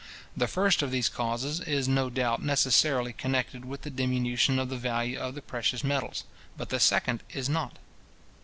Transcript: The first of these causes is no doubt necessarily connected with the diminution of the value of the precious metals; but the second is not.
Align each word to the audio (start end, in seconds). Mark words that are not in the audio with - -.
The 0.35 0.47
first 0.47 0.81
of 0.81 0.89
these 0.89 1.09
causes 1.09 1.59
is 1.59 1.87
no 1.87 2.09
doubt 2.09 2.41
necessarily 2.41 3.13
connected 3.13 3.65
with 3.65 3.83
the 3.83 3.91
diminution 3.91 4.57
of 4.57 4.69
the 4.69 4.75
value 4.75 5.19
of 5.19 5.35
the 5.35 5.43
precious 5.43 5.83
metals; 5.83 6.23
but 6.57 6.69
the 6.69 6.79
second 6.79 7.21
is 7.29 7.47
not. 7.47 7.77